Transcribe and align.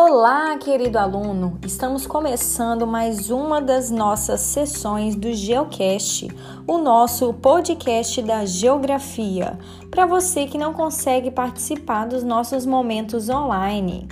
Olá, 0.00 0.56
querido 0.58 0.96
aluno! 0.96 1.58
Estamos 1.66 2.06
começando 2.06 2.86
mais 2.86 3.30
uma 3.30 3.60
das 3.60 3.90
nossas 3.90 4.40
sessões 4.42 5.16
do 5.16 5.32
Geocast, 5.32 6.28
o 6.68 6.78
nosso 6.78 7.34
podcast 7.34 8.22
da 8.22 8.46
geografia, 8.46 9.58
para 9.90 10.06
você 10.06 10.46
que 10.46 10.56
não 10.56 10.72
consegue 10.72 11.32
participar 11.32 12.06
dos 12.06 12.22
nossos 12.22 12.64
momentos 12.64 13.28
online. 13.28 14.06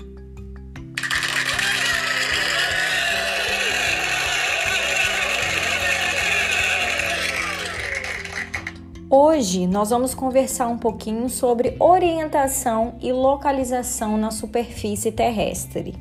Hoje 9.19 9.67
nós 9.67 9.89
vamos 9.89 10.15
conversar 10.15 10.69
um 10.69 10.77
pouquinho 10.77 11.31
sobre 11.31 11.75
orientação 11.81 12.97
e 13.01 13.11
localização 13.13 14.19
na 14.19 14.31
superfície 14.31 15.11
terrestre. 15.11 15.95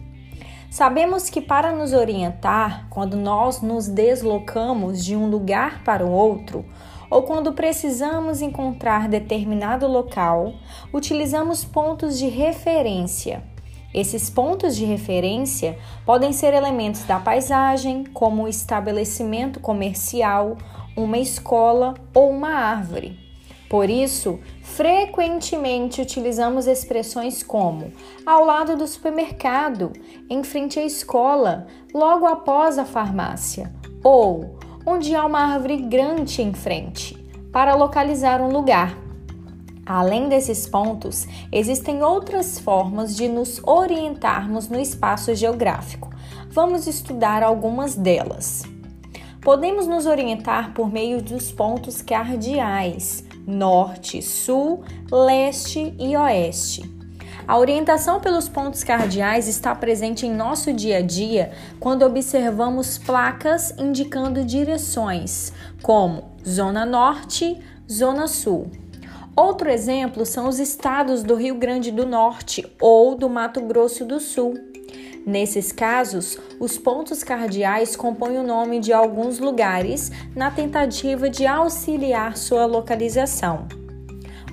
Sabemos 0.70 1.30
que 1.30 1.40
para 1.40 1.72
nos 1.72 1.94
orientar, 1.94 2.88
quando 2.90 3.16
nós 3.16 3.62
nos 3.62 3.88
deslocamos 3.88 5.02
de 5.02 5.16
um 5.16 5.30
lugar 5.30 5.82
para 5.86 6.06
o 6.06 6.12
outro, 6.12 6.66
ou 7.10 7.24
quando 7.24 7.54
precisamos 7.54 8.42
encontrar 8.42 9.08
determinado 9.08 9.88
local, 9.88 10.54
utilizamos 10.94 11.64
pontos 11.64 12.20
de 12.20 12.28
referência. 12.28 13.42
Esses 13.94 14.30
pontos 14.30 14.76
de 14.76 14.84
referência 14.84 15.80
podem 16.06 16.34
ser 16.34 16.54
elementos 16.54 17.06
da 17.06 17.18
paisagem, 17.18 18.04
como 18.04 18.44
o 18.44 18.48
estabelecimento 18.50 19.62
comercial 19.62 20.58
uma 20.96 21.18
escola 21.18 21.94
ou 22.14 22.30
uma 22.30 22.50
árvore. 22.50 23.20
Por 23.70 23.90
isso, 23.90 24.40
frequentemente 24.62 26.02
utilizamos 26.02 26.68
expressões 26.68 27.42
como 27.42 27.92
ao 28.26 28.46
lado 28.46 28.78
do 28.78 28.88
supermercado, 28.88 29.92
em 30.30 30.44
frente 30.44 30.80
à 30.80 30.84
escola, 30.84 31.66
logo 31.94 32.26
após 32.26 32.78
a 32.78 32.86
farmácia, 32.86 33.74
ou 34.04 34.60
onde 34.86 35.16
há 35.16 35.26
uma 35.26 35.40
árvore 35.40 35.78
grande 35.78 36.42
em 36.42 36.54
frente, 36.54 37.16
para 37.52 37.76
localizar 37.76 38.40
um 38.40 38.52
lugar. 38.52 38.96
Além 39.86 40.30
desses 40.30 40.68
pontos, 40.68 41.28
existem 41.52 42.04
outras 42.04 42.60
formas 42.60 43.16
de 43.16 43.28
nos 43.28 43.62
orientarmos 43.64 44.68
no 44.68 44.80
espaço 44.80 45.34
geográfico. 45.36 46.10
Vamos 46.50 46.88
estudar 46.88 47.44
algumas 47.44 47.96
delas. 47.96 48.65
Podemos 49.46 49.86
nos 49.86 50.08
orientar 50.08 50.74
por 50.74 50.92
meio 50.92 51.22
dos 51.22 51.52
pontos 51.52 52.02
cardeais: 52.02 53.24
norte, 53.46 54.20
sul, 54.20 54.84
leste 55.12 55.94
e 56.00 56.18
oeste. 56.18 56.92
A 57.48 57.56
orientação 57.56 58.20
pelos 58.20 58.50
pontos 58.50 58.84
cardeais 58.84 59.48
está 59.48 59.76
presente 59.76 60.26
em 60.26 60.34
nosso 60.34 60.74
dia 60.74 60.98
a 60.98 61.02
dia 61.02 61.52
quando 61.80 62.02
observamos 62.02 62.98
placas 62.98 63.72
indicando 63.78 64.44
direções, 64.44 65.54
como 65.84 66.24
Zona 66.44 66.84
Norte, 66.84 67.62
Zona 67.88 68.28
Sul. 68.28 68.72
Outro 69.36 69.70
exemplo 69.70 70.26
são 70.26 70.48
os 70.48 70.58
estados 70.58 71.22
do 71.22 71.36
Rio 71.36 71.54
Grande 71.54 71.92
do 71.92 72.08
Norte 72.08 72.66
ou 72.82 73.16
do 73.16 73.30
Mato 73.30 73.62
Grosso 73.62 74.06
do 74.06 74.20
Sul. 74.20 74.75
Nesses 75.26 75.72
casos, 75.72 76.38
os 76.60 76.78
pontos 76.78 77.24
cardeais 77.24 77.96
compõem 77.96 78.38
o 78.38 78.44
nome 78.44 78.80
de 78.80 78.94
alguns 78.94 79.40
lugares 79.40 80.12
na 80.36 80.52
tentativa 80.52 81.28
de 81.28 81.48
auxiliar 81.48 82.38
sua 82.38 82.68
localização. 82.68 83.68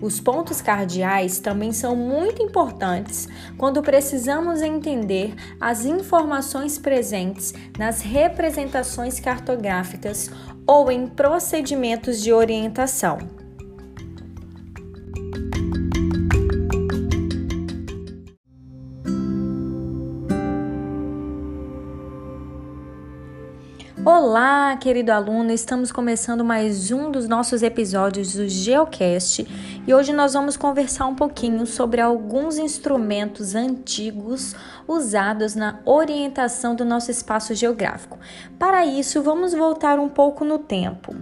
Os 0.00 0.18
pontos 0.18 0.62
cardeais 0.62 1.38
também 1.38 1.72
são 1.72 1.94
muito 1.94 2.42
importantes 2.42 3.28
quando 3.58 3.82
precisamos 3.82 4.62
entender 4.62 5.34
as 5.60 5.84
informações 5.84 6.78
presentes 6.78 7.52
nas 7.78 8.00
representações 8.00 9.20
cartográficas 9.20 10.30
ou 10.66 10.90
em 10.90 11.06
procedimentos 11.06 12.20
de 12.20 12.32
orientação. 12.32 13.41
Olá, 24.14 24.76
querido 24.76 25.10
aluno! 25.10 25.50
Estamos 25.52 25.90
começando 25.90 26.44
mais 26.44 26.90
um 26.90 27.10
dos 27.10 27.26
nossos 27.26 27.62
episódios 27.62 28.34
do 28.34 28.46
Geocast 28.46 29.46
e 29.86 29.94
hoje 29.94 30.12
nós 30.12 30.34
vamos 30.34 30.54
conversar 30.54 31.06
um 31.06 31.14
pouquinho 31.14 31.64
sobre 31.64 31.98
alguns 31.98 32.58
instrumentos 32.58 33.54
antigos 33.54 34.54
usados 34.86 35.54
na 35.54 35.80
orientação 35.86 36.74
do 36.74 36.84
nosso 36.84 37.10
espaço 37.10 37.54
geográfico. 37.54 38.18
Para 38.58 38.84
isso, 38.84 39.22
vamos 39.22 39.54
voltar 39.54 39.98
um 39.98 40.10
pouco 40.10 40.44
no 40.44 40.58
tempo. 40.58 41.16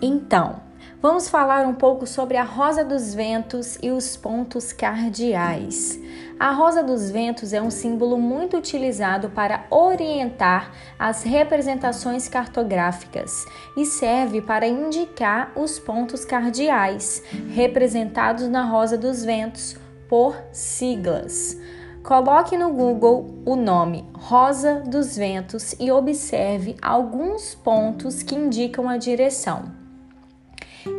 Então, 0.00 0.60
vamos 1.08 1.28
falar 1.28 1.64
um 1.68 1.72
pouco 1.72 2.04
sobre 2.04 2.36
a 2.36 2.42
rosa 2.42 2.84
dos 2.84 3.14
ventos 3.14 3.78
e 3.80 3.92
os 3.92 4.16
pontos 4.16 4.72
cardeais. 4.72 6.00
A 6.36 6.50
rosa 6.50 6.82
dos 6.82 7.12
ventos 7.12 7.52
é 7.52 7.62
um 7.62 7.70
símbolo 7.70 8.18
muito 8.18 8.56
utilizado 8.56 9.30
para 9.30 9.66
orientar 9.70 10.72
as 10.98 11.22
representações 11.22 12.28
cartográficas 12.28 13.46
e 13.76 13.86
serve 13.86 14.42
para 14.42 14.66
indicar 14.66 15.52
os 15.54 15.78
pontos 15.78 16.24
cardeais, 16.24 17.22
representados 17.54 18.48
na 18.48 18.64
rosa 18.64 18.98
dos 18.98 19.24
ventos 19.24 19.76
por 20.08 20.36
siglas. 20.50 21.56
Coloque 22.02 22.56
no 22.56 22.72
Google 22.72 23.42
o 23.46 23.54
nome 23.54 24.04
Rosa 24.12 24.82
dos 24.84 25.16
Ventos 25.16 25.72
e 25.78 25.88
observe 25.92 26.74
alguns 26.82 27.54
pontos 27.54 28.24
que 28.24 28.34
indicam 28.34 28.88
a 28.88 28.96
direção. 28.96 29.85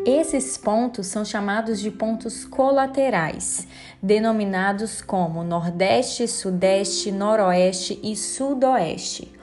Esses 0.06 0.58
pontos 0.58 1.08
são 1.08 1.24
chamados 1.24 1.80
de 1.80 1.92
pontos 1.92 2.46
colaterais, 2.46 3.68
denominados 4.02 5.02
como 5.02 5.44
Nordeste, 5.44 6.28
Sudeste, 6.28 7.12
Noroeste 7.12 8.00
e 8.02 8.16
Sudoeste. 8.16 9.34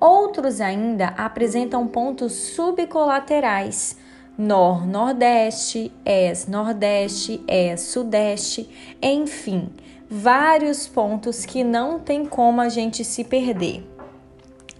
Outros 0.00 0.60
ainda 0.60 1.08
apresentam 1.08 1.86
pontos 1.86 2.32
subcolaterais, 2.32 3.96
Nor, 4.36 4.86
Nordeste, 4.86 5.92
Es, 6.04 6.48
Nordeste, 6.48 7.42
Es, 7.46 7.82
Sudeste, 7.82 8.68
enfim, 9.00 9.70
vários 10.10 10.88
pontos 10.88 11.46
que 11.46 11.62
não 11.62 12.00
tem 12.00 12.26
como 12.26 12.60
a 12.60 12.68
gente 12.68 13.04
se 13.04 13.22
perder. 13.24 13.93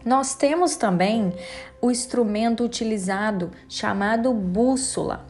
Nós 0.05 0.35
temos 0.35 0.77
também 0.77 1.33
o 1.81 1.91
instrumento 1.91 2.63
utilizado 2.63 3.51
chamado 3.69 4.33
bússola. 4.33 5.27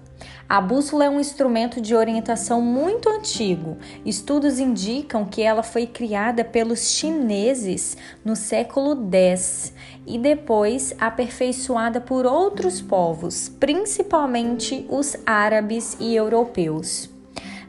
A 0.48 0.60
bússola 0.60 1.04
é 1.04 1.10
um 1.10 1.20
instrumento 1.20 1.80
de 1.80 1.94
orientação 1.94 2.60
muito 2.60 3.08
antigo. 3.08 3.78
Estudos 4.04 4.58
indicam 4.58 5.24
que 5.24 5.42
ela 5.42 5.62
foi 5.62 5.86
criada 5.86 6.44
pelos 6.44 6.90
chineses 6.90 7.96
no 8.24 8.36
século 8.36 8.94
X 9.10 9.72
e 10.06 10.18
depois 10.18 10.94
aperfeiçoada 11.00 12.00
por 12.00 12.26
outros 12.26 12.80
povos, 12.80 13.48
principalmente 13.48 14.86
os 14.90 15.16
árabes 15.24 15.96
e 15.98 16.14
europeus. 16.14 17.08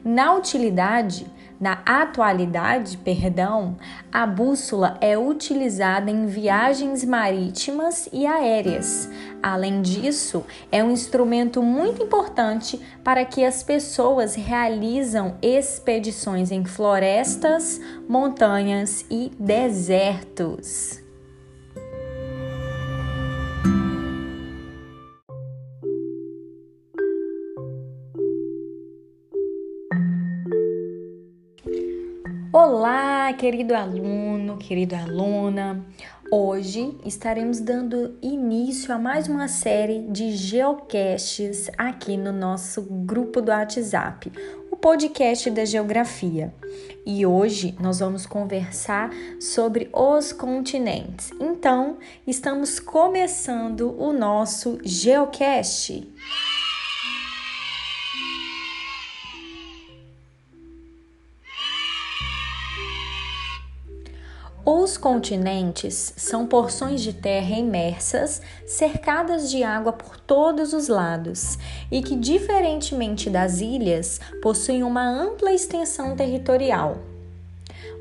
Na 0.04 0.34
utilidade, 0.34 1.26
na 1.66 1.82
atualidade, 1.84 2.96
perdão, 2.98 3.76
a 4.12 4.28
bússola 4.28 5.00
é 5.02 5.18
utilizada 5.18 6.12
em 6.12 6.28
viagens 6.28 7.04
marítimas 7.04 8.08
e 8.14 8.28
aéreas. 8.28 9.10
Além 9.42 9.82
disso, 9.82 10.46
é 10.72 10.84
um 10.84 10.92
instrumento 10.92 11.64
muito 11.64 12.04
importante 12.04 12.80
para 13.04 13.26
que 13.26 13.44
as 13.44 13.64
pessoas 13.64 14.36
realizam 14.36 15.40
expedições 15.42 16.52
em 16.52 16.64
florestas, 16.64 17.82
montanhas 18.08 19.04
e 19.10 19.32
desertos. 19.40 21.05
Olá, 32.58 33.34
querido 33.34 33.76
aluno, 33.76 34.56
querida 34.56 34.98
aluna. 35.00 35.86
Hoje 36.32 36.98
estaremos 37.04 37.60
dando 37.60 38.18
início 38.22 38.96
a 38.96 38.98
mais 38.98 39.28
uma 39.28 39.50
série 39.50 40.04
de 40.04 40.32
geocasts 40.38 41.70
aqui 41.78 42.16
no 42.16 42.32
nosso 42.32 42.82
grupo 42.82 43.42
do 43.42 43.52
WhatsApp, 43.52 44.32
o 44.72 44.78
podcast 44.78 45.50
da 45.52 45.66
geografia. 45.66 46.56
E 47.06 47.26
hoje 47.26 47.76
nós 47.78 48.00
vamos 48.00 48.26
conversar 48.26 49.10
sobre 49.38 49.90
os 49.92 50.32
continentes. 50.32 51.32
Então, 51.38 51.98
estamos 52.26 52.80
começando 52.80 54.02
o 54.02 54.14
nosso 54.14 54.80
geocast. 54.82 56.10
Os 64.68 64.98
continentes 64.98 66.12
são 66.18 66.48
porções 66.48 67.00
de 67.02 67.14
terra 67.14 67.56
imersas, 67.56 68.42
cercadas 68.66 69.52
de 69.52 69.64
água 69.64 69.94
por 69.94 70.20
todos 70.20 70.74
os 70.74 70.88
lados, 70.88 71.60
e 71.92 72.02
que, 72.02 72.16
diferentemente 72.16 73.30
das 73.30 73.62
ilhas, 73.62 74.20
possuem 74.42 74.82
uma 74.82 75.08
ampla 75.08 75.54
extensão 75.54 76.16
territorial. 76.16 76.98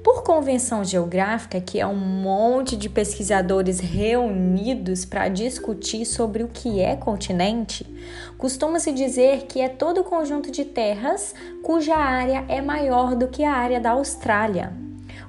Por 0.02 0.22
convenção 0.22 0.82
geográfica, 0.82 1.60
que 1.60 1.78
é 1.78 1.86
um 1.86 1.96
monte 1.96 2.78
de 2.78 2.88
pesquisadores 2.88 3.78
reunidos 3.78 5.04
para 5.04 5.28
discutir 5.28 6.06
sobre 6.06 6.42
o 6.42 6.48
que 6.48 6.80
é 6.80 6.96
continente, 6.96 7.86
costuma-se 8.38 8.90
dizer 8.90 9.42
que 9.42 9.60
é 9.60 9.68
todo 9.68 10.00
o 10.00 10.04
conjunto 10.04 10.50
de 10.50 10.64
terras 10.64 11.34
cuja 11.62 11.94
área 11.94 12.42
é 12.48 12.62
maior 12.62 13.14
do 13.14 13.28
que 13.28 13.44
a 13.44 13.52
área 13.52 13.80
da 13.80 13.90
Austrália, 13.90 14.72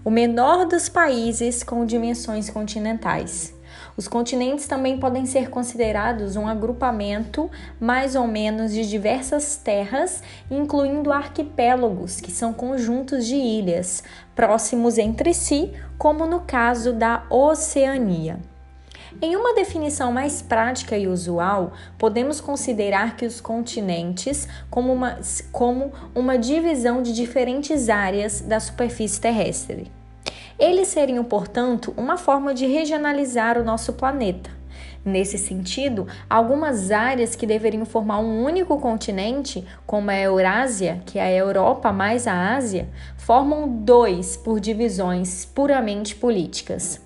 o 0.06 0.12
menor 0.12 0.68
dos 0.68 0.88
países 0.88 1.63
com 1.63 1.84
dimensões 1.84 2.48
continentais. 2.48 3.56
Os 3.98 4.07
continentes 4.07 4.68
também 4.68 5.00
podem 5.00 5.25
ser 5.25 5.50
considerados 5.50 6.36
um 6.36 6.48
agrupamento 6.48 7.50
mais 7.80 8.16
ou 8.16 8.28
menos 8.28 8.72
de 8.72 8.88
diversas 8.88 9.56
terras, 9.56 10.22
incluindo 10.52 11.12
arquipélagos, 11.12 12.22
que 12.22 12.31
são 12.31 12.54
conjuntos 12.54 13.25
de 13.25 13.36
ilhas 13.36 14.04
próximos 14.36 15.00
entre 15.00 15.34
si, 15.34 15.74
como 15.98 16.28
no 16.28 16.42
caso 16.42 16.94
da 16.94 17.24
Oceania. 17.28 18.40
Em 19.22 19.36
uma 19.36 19.56
definição 19.56 20.12
mais 20.12 20.42
prática 20.42 20.98
e 20.98 21.07
usual, 21.07 21.72
podemos 21.98 22.42
considerar 22.42 23.16
que 23.16 23.25
os 23.25 23.40
continentes 23.40 24.48
como 24.69 24.92
uma, 24.92 25.19
como 25.52 25.94
uma 26.13 26.38
divisão 26.38 27.02
de 27.02 27.13
diferentes 27.13 27.88
áreas 27.88 28.42
da 28.42 28.60
superfície 28.60 29.19
terrestre. 29.19 29.94
Eles 30.57 30.88
seriam, 30.88 31.24
portanto, 31.24 31.94
uma 31.98 32.18
forma 32.18 32.54
de 32.54 32.66
regionalizar 32.66 33.57
o 33.57 33.63
nosso 33.63 33.94
planeta. 33.94 34.50
Nesse 35.04 35.38
sentido, 35.38 36.07
algumas 36.28 36.90
áreas 36.90 37.36
que 37.36 37.46
deveriam 37.46 37.86
formar 37.86 38.19
um 38.19 38.44
único 38.44 38.80
continente, 38.80 39.63
como 39.86 40.10
a 40.10 40.18
Eurásia, 40.18 41.02
que 41.06 41.19
é 41.19 41.24
a 41.24 41.31
Europa 41.31 41.92
mais 41.92 42.25
a 42.25 42.56
Ásia, 42.56 42.90
formam 43.18 43.68
dois 43.68 44.36
por 44.36 44.60
divisões 44.60 45.46
puramente 45.46 46.16
políticas. 46.16 47.00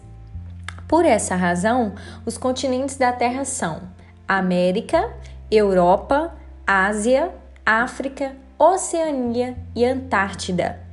Por 0.87 1.05
essa 1.05 1.35
razão, 1.35 1.93
os 2.25 2.37
continentes 2.37 2.95
da 2.95 3.11
Terra 3.11 3.43
são 3.43 3.81
América, 4.27 5.11
Europa, 5.51 6.33
Ásia, 6.65 7.31
África, 7.65 8.33
Oceania 8.57 9.57
e 9.75 9.83
Antártida. 9.83 10.88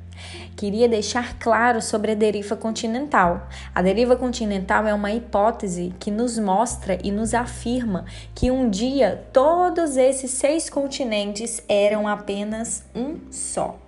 Queria 0.56 0.88
deixar 0.88 1.38
claro 1.38 1.82
sobre 1.82 2.12
a 2.12 2.14
deriva 2.14 2.56
continental. 2.56 3.46
A 3.74 3.82
deriva 3.82 4.16
continental 4.16 4.86
é 4.86 4.94
uma 4.94 5.12
hipótese 5.12 5.94
que 6.00 6.10
nos 6.10 6.38
mostra 6.38 6.98
e 7.04 7.12
nos 7.12 7.34
afirma 7.34 8.06
que 8.34 8.50
um 8.50 8.70
dia 8.70 9.26
todos 9.34 9.98
esses 9.98 10.30
seis 10.30 10.70
continentes 10.70 11.62
eram 11.68 12.08
apenas 12.08 12.86
um 12.94 13.18
só. 13.30 13.78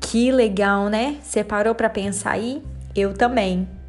Que 0.00 0.30
legal, 0.30 0.88
né? 0.88 1.16
Você 1.20 1.42
parou 1.42 1.74
para 1.74 1.90
pensar 1.90 2.32
aí? 2.32 2.62
Eu 2.94 3.12
também. 3.12 3.79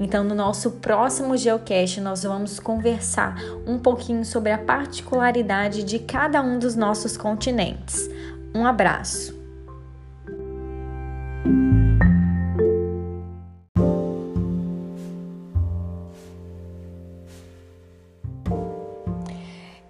Então, 0.00 0.24
no 0.24 0.34
nosso 0.34 0.72
próximo 0.72 1.36
Geocast, 1.36 2.00
nós 2.00 2.22
vamos 2.22 2.58
conversar 2.58 3.36
um 3.66 3.78
pouquinho 3.78 4.24
sobre 4.24 4.50
a 4.50 4.58
particularidade 4.58 5.84
de 5.84 5.98
cada 5.98 6.42
um 6.42 6.58
dos 6.58 6.74
nossos 6.74 7.16
continentes. 7.16 8.08
Um 8.54 8.66
abraço! 8.66 9.33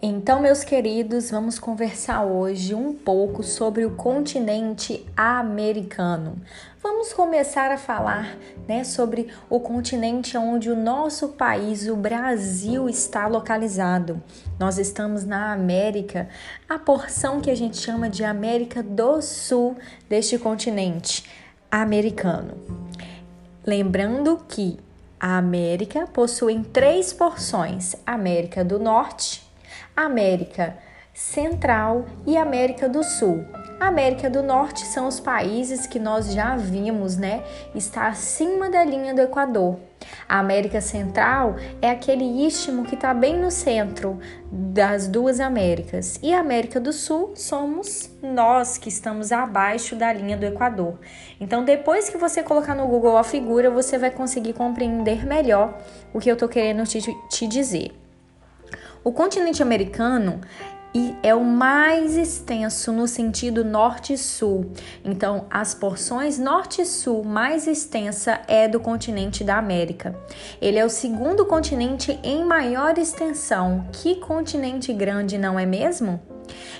Então, 0.06 0.38
meus 0.38 0.62
queridos, 0.62 1.30
vamos 1.30 1.58
conversar 1.58 2.24
hoje 2.24 2.74
um 2.74 2.92
pouco 2.92 3.42
sobre 3.42 3.86
o 3.86 3.92
continente 3.92 5.02
americano. 5.16 6.36
Vamos 6.82 7.14
começar 7.14 7.70
a 7.70 7.78
falar 7.78 8.36
né, 8.68 8.84
sobre 8.84 9.28
o 9.48 9.58
continente 9.58 10.36
onde 10.36 10.70
o 10.70 10.76
nosso 10.76 11.28
país, 11.28 11.88
o 11.88 11.96
Brasil, 11.96 12.86
está 12.86 13.26
localizado. 13.26 14.22
Nós 14.60 14.76
estamos 14.76 15.24
na 15.24 15.54
América, 15.54 16.28
a 16.68 16.78
porção 16.78 17.40
que 17.40 17.50
a 17.50 17.56
gente 17.56 17.78
chama 17.78 18.10
de 18.10 18.24
América 18.24 18.82
do 18.82 19.22
Sul 19.22 19.74
deste 20.06 20.36
continente 20.36 21.24
americano. 21.70 22.58
Lembrando 23.64 24.38
que 24.46 24.78
a 25.18 25.38
América 25.38 26.06
possui 26.06 26.62
três 26.62 27.10
porções: 27.10 27.96
América 28.04 28.62
do 28.62 28.78
Norte, 28.78 29.43
América 29.96 30.76
Central 31.14 32.06
e 32.26 32.36
América 32.36 32.88
do 32.88 33.04
Sul. 33.04 33.44
A 33.78 33.86
América 33.86 34.28
do 34.28 34.42
Norte 34.42 34.84
são 34.84 35.06
os 35.06 35.20
países 35.20 35.86
que 35.86 36.00
nós 36.00 36.32
já 36.32 36.56
vimos, 36.56 37.16
né? 37.16 37.44
Está 37.72 38.08
acima 38.08 38.68
da 38.68 38.82
linha 38.82 39.14
do 39.14 39.20
Equador. 39.20 39.78
A 40.28 40.40
América 40.40 40.80
Central 40.80 41.54
é 41.80 41.88
aquele 41.88 42.24
istmo 42.44 42.84
que 42.84 42.96
está 42.96 43.14
bem 43.14 43.38
no 43.38 43.50
centro 43.50 44.18
das 44.50 45.06
duas 45.06 45.38
Américas. 45.38 46.18
E 46.20 46.34
a 46.34 46.40
América 46.40 46.80
do 46.80 46.92
Sul 46.92 47.32
somos 47.36 48.10
nós 48.20 48.76
que 48.76 48.88
estamos 48.88 49.30
abaixo 49.30 49.94
da 49.94 50.12
linha 50.12 50.36
do 50.36 50.46
Equador. 50.46 50.98
Então, 51.40 51.64
depois 51.64 52.08
que 52.08 52.18
você 52.18 52.42
colocar 52.42 52.74
no 52.74 52.88
Google 52.88 53.16
a 53.16 53.24
figura, 53.24 53.70
você 53.70 53.98
vai 53.98 54.10
conseguir 54.10 54.54
compreender 54.54 55.24
melhor 55.24 55.78
o 56.12 56.18
que 56.18 56.28
eu 56.28 56.34
estou 56.34 56.48
querendo 56.48 56.84
te, 56.84 57.00
te 57.28 57.46
dizer. 57.46 58.03
O 59.04 59.12
continente 59.12 59.62
americano 59.62 60.40
é 61.22 61.34
o 61.34 61.44
mais 61.44 62.16
extenso 62.16 62.90
no 62.90 63.06
sentido 63.06 63.62
norte-sul. 63.62 64.72
Então, 65.04 65.44
as 65.50 65.74
porções 65.74 66.38
norte-sul 66.38 67.22
mais 67.22 67.66
extensa 67.66 68.40
é 68.48 68.66
do 68.66 68.80
continente 68.80 69.44
da 69.44 69.58
América. 69.58 70.18
Ele 70.58 70.78
é 70.78 70.84
o 70.86 70.88
segundo 70.88 71.44
continente 71.44 72.18
em 72.22 72.46
maior 72.46 72.96
extensão. 72.96 73.86
Que 73.92 74.14
continente 74.14 74.90
grande, 74.92 75.36
não 75.36 75.58
é 75.58 75.66
mesmo? 75.66 76.18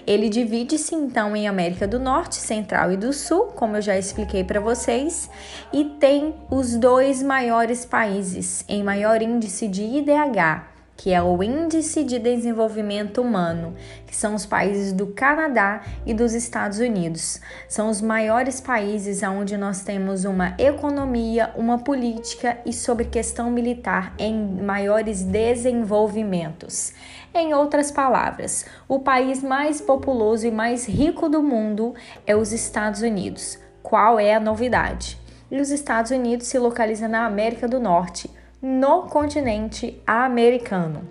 Ele 0.07 0.31
divide-se 0.31 0.95
então 0.95 1.37
em 1.37 1.47
América 1.47 1.87
do 1.87 1.99
Norte, 1.99 2.37
Central 2.37 2.91
e 2.91 2.97
do 2.97 3.13
Sul, 3.13 3.49
como 3.49 3.77
eu 3.77 3.83
já 3.83 3.99
expliquei 3.99 4.43
para 4.45 4.61
vocês, 4.61 5.29
e 5.73 5.85
tem 5.85 6.35
os 6.51 6.75
dois 6.77 7.23
maiores 7.23 7.85
países 7.85 8.65
em 8.67 8.83
maior 8.83 9.21
índice 9.21 9.69
de 9.69 9.83
IDH, 9.83 10.74
que 10.97 11.13
é 11.13 11.23
o 11.23 11.43
Índice 11.43 12.05
de 12.05 12.19
Desenvolvimento 12.19 13.21
Humano, 13.21 13.75
que 14.07 14.15
são 14.15 14.35
os 14.35 14.47
países 14.47 14.93
do 14.93 15.09
Canadá 15.09 15.83
e 16.07 16.15
dos 16.15 16.35
Estados 16.35 16.79
Unidos. 16.79 17.41
São 17.69 17.89
os 17.91 18.01
maiores 18.01 18.61
países 18.61 19.23
onde 19.23 19.57
nós 19.57 19.83
temos 19.83 20.25
uma 20.25 20.55
economia, 20.59 21.51
uma 21.57 21.79
política 21.79 22.59
e 22.65 22.73
sobre 22.73 23.07
questão 23.07 23.51
militar 23.51 24.15
em 24.19 24.63
maiores 24.63 25.23
desenvolvimentos. 25.23 26.93
Em 27.35 27.53
outras 27.53 27.91
palavras, 27.91 28.65
o 28.89 29.01
país 29.01 29.43
mais 29.43 29.81
populoso 29.81 30.47
e 30.47 30.51
mais 30.51 30.87
rico 30.87 31.29
do 31.29 31.43
mundo 31.43 31.95
é 32.27 32.37
os 32.37 32.53
Estados 32.53 33.03
Unidos. 33.03 33.59
Qual 33.83 34.19
é 34.19 34.35
a 34.35 34.41
novidade? 34.41 35.19
E 35.51 35.61
os 35.61 35.71
Estados 35.71 36.11
Unidos 36.11 36.47
se 36.47 36.59
localizam 36.59 37.09
na 37.09 37.27
América 37.27 37.69
do 37.69 37.79
Norte 37.79 38.31
no 38.65 39.03
continente 39.03 40.01
americano. 40.07 41.07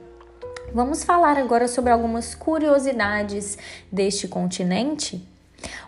Vamos 0.74 1.04
falar 1.04 1.38
agora 1.38 1.68
sobre 1.68 1.92
algumas 1.92 2.34
curiosidades 2.34 3.60
deste 3.92 4.28
continente. 4.28 5.24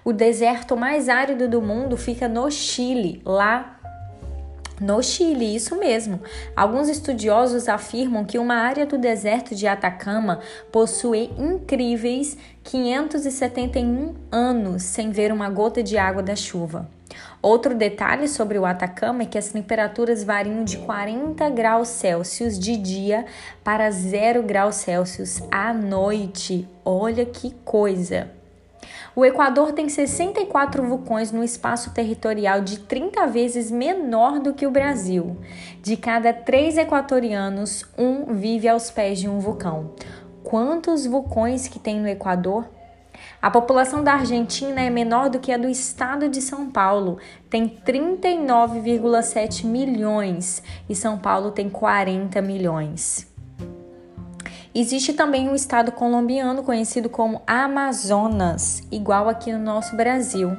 O 0.03 0.13
deserto 0.13 0.77
mais 0.77 1.09
árido 1.09 1.47
do 1.47 1.63
mundo 1.63 1.97
fica 1.97 2.27
no 2.27 2.51
Chile, 2.51 3.19
lá 3.25 3.79
no 4.79 5.01
Chile, 5.01 5.55
isso 5.55 5.75
mesmo. 5.75 6.21
Alguns 6.55 6.87
estudiosos 6.87 7.67
afirmam 7.67 8.25
que 8.25 8.37
uma 8.37 8.57
área 8.57 8.85
do 8.85 8.99
deserto 8.99 9.55
de 9.55 9.65
Atacama 9.65 10.41
possui 10.71 11.31
incríveis 11.35 12.37
571 12.63 14.13
anos 14.31 14.83
sem 14.83 15.09
ver 15.09 15.31
uma 15.31 15.49
gota 15.49 15.81
de 15.81 15.97
água 15.97 16.21
da 16.21 16.35
chuva. 16.35 16.87
Outro 17.45 17.75
detalhe 17.75 18.27
sobre 18.27 18.57
o 18.57 18.65
Atacama 18.65 19.21
é 19.21 19.25
que 19.27 19.37
as 19.37 19.49
temperaturas 19.49 20.23
variam 20.23 20.63
de 20.63 20.79
40 20.79 21.47
graus 21.51 21.89
Celsius 21.89 22.57
de 22.57 22.75
dia 22.75 23.23
para 23.63 23.91
0 23.91 24.41
graus 24.41 24.77
Celsius 24.77 25.43
à 25.51 25.71
noite. 25.71 26.67
Olha 26.83 27.23
que 27.23 27.51
coisa! 27.63 28.31
O 29.15 29.23
Equador 29.23 29.73
tem 29.73 29.87
64 29.87 30.87
vulcões 30.87 31.31
no 31.31 31.43
espaço 31.43 31.93
territorial 31.93 32.61
de 32.61 32.79
30 32.79 33.27
vezes 33.27 33.69
menor 33.69 34.39
do 34.39 34.51
que 34.51 34.65
o 34.65 34.71
Brasil. 34.71 35.37
De 35.83 35.95
cada 35.95 36.33
três 36.33 36.79
equatorianos, 36.79 37.85
um 37.95 38.33
vive 38.33 38.67
aos 38.67 38.89
pés 38.89 39.19
de 39.19 39.29
um 39.29 39.37
vulcão. 39.37 39.91
Quantos 40.43 41.05
vulcões 41.05 41.67
que 41.67 41.77
tem 41.77 41.99
no 41.99 42.07
Equador? 42.07 42.67
A 43.41 43.51
população 43.51 44.03
da 44.03 44.13
Argentina 44.13 44.81
é 44.81 44.89
menor 44.89 45.29
do 45.29 45.39
que 45.39 45.51
a 45.51 45.57
do 45.57 45.69
estado 45.69 46.27
de 46.27 46.41
São 46.41 46.69
Paulo, 46.69 47.17
tem 47.49 47.67
39,7 47.67 49.65
milhões 49.65 50.63
e 50.89 50.95
São 50.95 51.17
Paulo 51.17 51.51
tem 51.51 51.69
40 51.69 52.41
milhões. 52.41 53.27
Existe 54.73 55.13
também 55.13 55.47
um 55.47 55.55
estado 55.55 55.91
colombiano 55.91 56.61
conhecido 56.61 57.09
como 57.09 57.41
Amazonas, 57.47 58.83
igual 58.91 59.29
aqui 59.29 59.53
no 59.53 59.59
nosso 59.59 59.95
Brasil. 59.95 60.51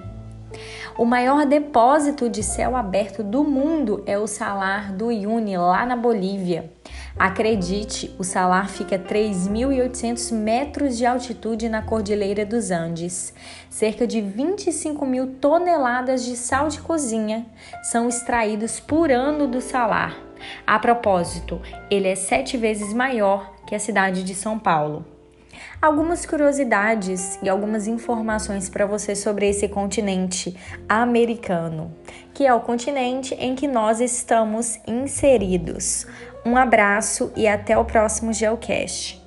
O 0.97 1.05
maior 1.05 1.45
depósito 1.45 2.31
de 2.31 2.43
céu 2.43 2.75
aberto 2.75 3.23
do 3.23 3.45
mundo 3.45 4.03
é 4.07 4.19
o 4.19 4.27
Salar 4.27 4.93
do 4.93 5.09
Uyuni, 5.09 5.59
lá 5.59 5.85
na 5.85 5.95
Bolívia. 5.95 6.73
Acredite, 7.19 8.15
o 8.19 8.25
salar 8.25 8.69
fica 8.69 8.97
a 8.97 8.99
3.800 8.99 10.33
metros 10.35 10.99
de 10.99 11.07
altitude 11.07 11.67
na 11.67 11.81
Cordilheira 11.81 12.45
dos 12.45 12.71
Andes. 12.71 13.33
Cerca 13.71 14.07
de 14.07 14.21
25 14.21 15.07
mil 15.07 15.27
toneladas 15.41 16.27
de 16.27 16.37
sal 16.37 16.69
de 16.69 16.79
cozinha 16.79 17.47
são 17.83 18.07
extraídos 18.07 18.81
por 18.81 19.11
ano 19.11 19.49
do 19.49 19.63
salar. 19.63 20.15
A 20.67 20.79
propósito, 20.79 21.59
ele 21.91 22.07
é 22.07 22.15
sete 22.15 22.59
vezes 22.59 22.93
maior 22.93 23.55
que 23.67 23.75
a 23.75 23.79
cidade 23.79 24.23
de 24.23 24.35
São 24.35 24.59
Paulo. 24.59 25.03
Algumas 25.81 26.27
curiosidades 26.27 27.39
e 27.43 27.49
algumas 27.49 27.87
informações 27.87 28.69
para 28.69 28.85
você 28.85 29.15
sobre 29.15 29.49
esse 29.49 29.67
continente 29.69 30.55
americano, 30.87 31.91
que 32.35 32.47
é 32.47 32.53
o 32.53 32.61
continente 32.61 33.35
em 33.37 33.55
que 33.55 33.67
nós 33.67 34.01
estamos 34.01 34.79
inseridos. 34.87 36.07
Um 36.47 36.57
abraço 36.57 37.33
e 37.35 37.49
até 37.49 37.77
o 37.77 37.85
próximo 37.85 38.33
Geocast. 38.33 39.26